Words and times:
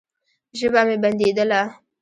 ژبه 0.57 0.81
مې 0.87 0.95
بنديدله. 1.01 1.61